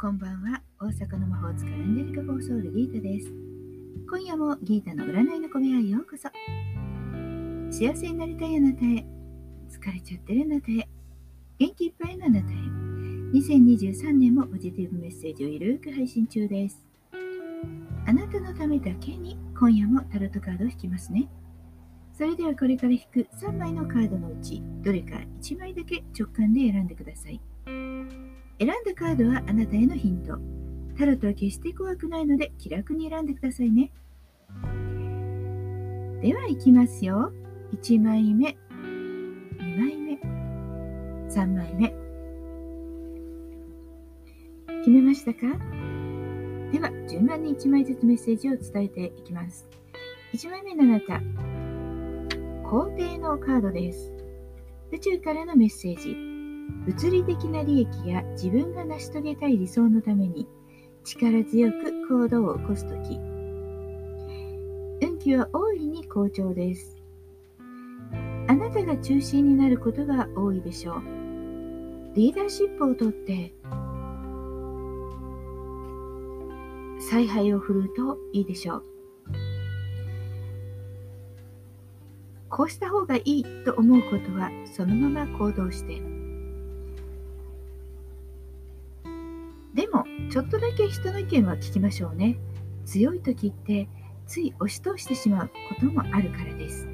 [0.00, 3.30] こんばんは大阪の魔法使いアンジェリカ・フォーソールギータです。
[4.08, 6.30] 今夜もギータの占いの小部屋へようこそ。
[7.70, 9.04] 幸せになりたいあなたへ、
[9.68, 10.88] 疲れちゃってるあなたへ、
[11.58, 12.54] 元気いっぱいのあなたへ、
[13.34, 16.82] 2023年もポジティブメッセージをゆるく配信中です。
[18.06, 21.28] あなたのためだけに今夜もタロットカードを引きますね。
[22.16, 27.38] それではこれから引く3枚のカードのうち、どれか1枚だけ直感で選んでください。
[28.60, 30.38] 選んだカードはあなたへのヒント。
[30.98, 33.90] タロットは決して怖くないので気楽に選んでくださいね。
[36.20, 37.32] では行きますよ。
[37.72, 38.58] 1枚目、
[39.58, 40.20] 2枚目、
[41.30, 41.94] 3枚目。
[44.80, 45.40] 決めましたか？
[46.70, 49.66] では、順番に1枚ずつメッセージを伝えていきます。
[50.34, 51.22] 1枚目のあなた、
[52.68, 54.12] 皇帝のカードです。
[54.92, 56.29] 宇宙からのメッセージ。
[56.86, 60.46] 物理的な利益や自分が成し遂げたい理想のために
[61.04, 63.18] 力強く行動を起こすとき
[65.02, 66.96] 運気は大いに好調です。
[68.48, 71.02] あなたが中心になることが多いでしょう。
[72.14, 73.54] リーダーシップをとって
[76.98, 78.84] 采配を振るうといいでしょう。
[82.48, 86.02] こうした方がいいと思うことはそのまま行動して
[90.30, 92.38] ちょっとだけ人の意見は聞きましょうね。
[92.86, 93.88] 強い時って
[94.28, 96.86] つい押し通してしまうこともあるからです。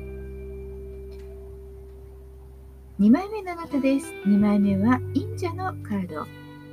[2.99, 4.11] 2枚目のあなたです。
[4.27, 6.25] 2枚目は忍者のカード。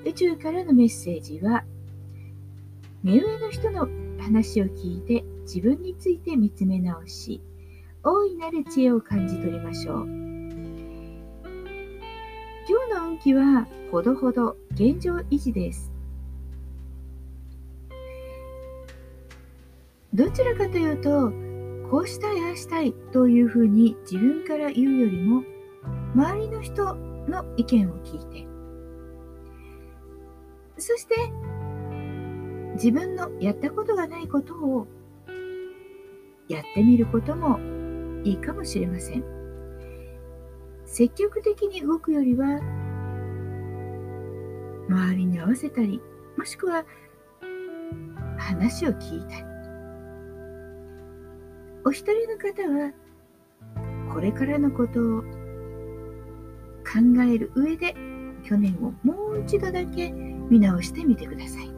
[0.06, 1.66] 宇宙からのメッセージは、
[3.04, 3.90] 目上の人の
[4.22, 7.42] 話を聞いて自分について見つめ直し、
[8.04, 10.06] 大いなる知恵を感じ取りましょう。
[10.06, 10.08] 今
[12.88, 15.93] 日の運気はほどほど現状維持です。
[20.14, 21.32] どちらかというと、
[21.90, 25.44] こうしたい、ああしたいというふうに自分から言うよりも、
[26.14, 28.48] 周りの人の意見を聞いて、
[30.78, 31.16] そして
[32.74, 34.88] 自分のやったことがないことを
[36.48, 37.60] やってみることも
[38.24, 39.24] いいかもしれません。
[40.86, 42.60] 積極的に動くよりは、
[44.90, 46.00] 周りに合わせたり、
[46.38, 46.86] もしくは
[48.38, 49.53] 話を聞いたり、
[51.86, 52.94] お一人の方は
[54.14, 55.22] これからのことを
[56.84, 57.00] 考
[57.30, 57.96] える上で
[58.44, 61.72] 去年をもう一度だけ見直してみてください。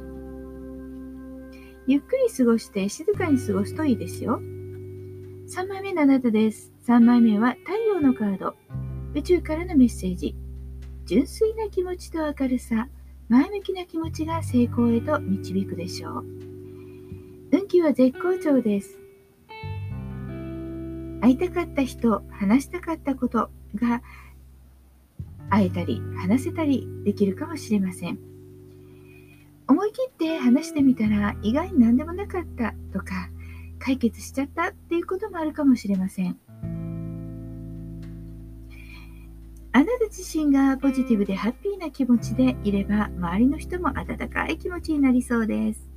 [1.88, 4.39] ゆっくり過ごして静かに過ごすといいですよ。
[5.47, 6.73] 3枚目のあなたです。
[6.87, 8.55] 3枚目は太陽のカード。
[9.13, 10.35] 宇宙からのメッセージ。
[11.05, 12.89] 純粋な気持ちと明るさ、
[13.29, 16.25] 前向きな気持ちが成功へと導くでしょう。
[17.51, 19.04] 運気は絶好調です。
[21.21, 24.01] 会いたかった人、話したかったことが
[25.49, 28.19] 会えたり話せたりできるかもしれません。
[29.67, 33.29] 思い切って話してみたら意外に何でもなかったとか
[33.79, 36.37] 解決しちゃったっていうこともあるかもしれません。
[39.71, 45.89] あなた自身がポジティブでハッピーな気持ちでいれば周りの人も温かい気持ちになりそうです。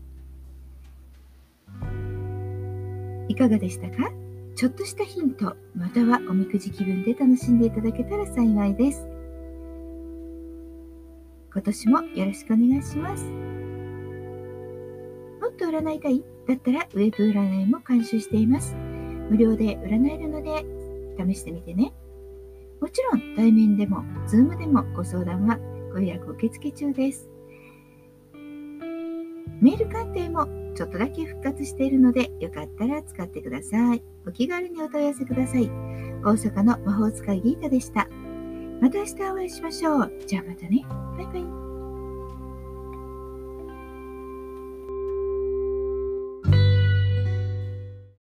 [3.29, 4.11] いかがでしたか？
[4.59, 9.07] ちょっとしたヒント、またはおみくじ気分で楽しんでいただけたら幸いです。
[11.53, 13.25] 今年もよろしくお願いします。
[13.25, 13.31] も
[15.49, 16.25] っと占いたい？
[16.49, 18.75] だったらウェブ占いも監修しています。
[19.31, 20.67] 無料で占えるので
[21.17, 21.93] 試してみてね。
[22.81, 25.57] もちろん対面でも、ズームでもご相談は
[25.93, 27.31] ご予約受付中です。
[28.33, 34.03] メール鑑定もちょっとだけ復活しているので、よかったら使ってください。
[34.29, 35.69] お気軽にお問い合わせください。
[35.69, 38.07] 大阪の魔法使いギータでした。
[38.81, 40.13] また明日お会いしましょう。
[40.25, 40.87] じゃあまたね。
[41.17, 41.68] バイバイ。